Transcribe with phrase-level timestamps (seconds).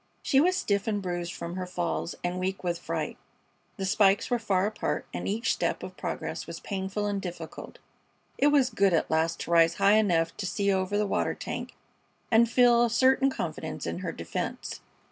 [0.23, 3.19] She was stiff and bruised from her falls, and weak with fright.
[3.77, 7.77] The spikes were far apart, and each step of progress was painful and difficult.
[8.39, 11.75] It was good at last to rise high enough to see over the water tank
[12.31, 14.81] and feel a certain confidence in her defense.